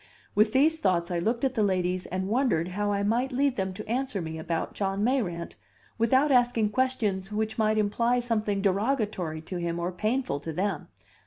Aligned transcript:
With 0.33 0.51
these 0.51 0.79
thoughts 0.79 1.11
I 1.11 1.19
looked 1.19 1.43
at 1.43 1.53
the 1.53 1.61
ladies 1.61 2.07
and 2.07 2.27
wondered 2.27 2.69
how 2.69 2.91
I 2.91 3.03
might 3.03 3.31
lead 3.31 3.55
them 3.55 3.71
to 3.75 3.87
answer 3.87 4.19
me 4.19 4.39
about 4.39 4.73
John 4.73 5.03
Mayrant, 5.03 5.55
without 5.99 6.31
asking 6.31 6.71
questions 6.71 7.31
which 7.31 7.59
might 7.59 7.77
imply 7.77 8.19
something 8.19 8.63
derogatory 8.63 9.41
to 9.43 9.57
him 9.57 9.79
or 9.79 9.91
painful 9.91 10.39
to 10.39 10.51
them. 10.51 10.87